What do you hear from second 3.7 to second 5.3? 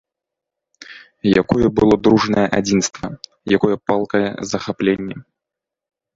палкае захапленне!